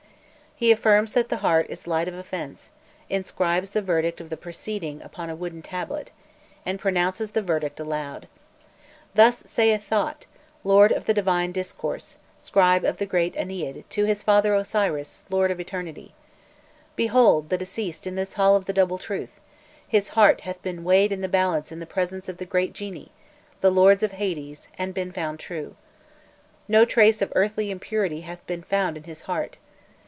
[0.61, 2.69] He affirms that the heart is light of offence,
[3.09, 6.11] inscribes the result of the proceeding upon a wooden tablet,
[6.63, 8.27] and pronounces the verdict aloud.
[9.15, 10.27] "Thus saith Thot,
[10.63, 15.59] lord of divine discourse, scribe of the Great Ennead, to his father Osiris, lord of
[15.59, 16.13] eternity,
[16.95, 19.39] 'Behold the deceased in this Hall of the Double Truth,
[19.87, 23.09] his heart hath been weighed in the balance in the presence of the great genii,
[23.61, 25.75] the lords of Hades, and been found true.
[26.67, 29.57] No trace of earthly impurity hath been found in his heart.